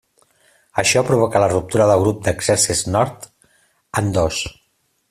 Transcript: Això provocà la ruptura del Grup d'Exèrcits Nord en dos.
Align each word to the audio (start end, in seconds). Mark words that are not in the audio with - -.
Això 0.83 1.03
provocà 1.09 1.43
la 1.43 1.49
ruptura 1.53 1.87
del 1.91 2.07
Grup 2.07 2.25
d'Exèrcits 2.29 2.83
Nord 2.97 3.31
en 4.03 4.15
dos. 4.19 4.43